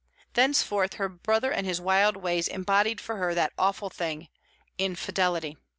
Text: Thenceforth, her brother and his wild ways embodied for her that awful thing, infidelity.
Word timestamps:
Thenceforth, 0.33 0.95
her 0.95 1.07
brother 1.07 1.51
and 1.51 1.67
his 1.67 1.79
wild 1.79 2.17
ways 2.17 2.47
embodied 2.47 2.99
for 2.99 3.17
her 3.17 3.35
that 3.35 3.53
awful 3.55 3.91
thing, 3.91 4.29
infidelity. 4.79 5.57